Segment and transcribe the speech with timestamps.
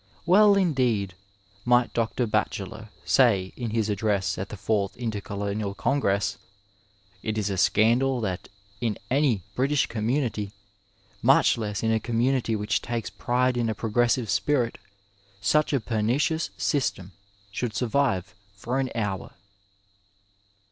[0.25, 1.13] Well, indeed,
[1.63, 2.25] might Dr.
[2.25, 6.45] Batchelor, say, in his address at the fourth Intercolonial Congress:'^
[7.21, 10.53] It is a scandal that in any British ccMnmnnity,
[11.21, 14.79] much less in a community which takes pride in a progresaiye spirit,
[15.39, 17.11] such a pernicious system
[17.51, 19.33] should survive for an hour."